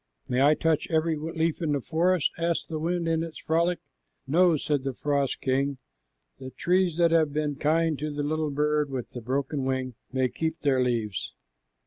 "May 0.27 0.41
I 0.41 0.55
touch 0.55 0.87
every 0.89 1.15
leaf 1.15 1.61
in 1.61 1.73
the 1.73 1.79
forest?" 1.79 2.31
asked 2.39 2.69
the 2.69 2.79
wind 2.79 3.07
in 3.07 3.21
its 3.21 3.37
frolic. 3.37 3.77
"No," 4.25 4.57
said 4.57 4.83
the 4.83 4.95
frost 4.95 5.41
king. 5.41 5.77
"The 6.39 6.49
trees 6.49 6.97
that 6.97 7.11
have 7.11 7.31
been 7.33 7.55
kind 7.55 7.99
to 7.99 8.11
the 8.11 8.23
little 8.23 8.49
bird 8.49 8.89
with 8.89 9.11
the 9.11 9.21
broken 9.21 9.63
wing 9.63 9.93
may 10.11 10.27
keep 10.27 10.61
their 10.61 10.81
leaves." 10.83 11.33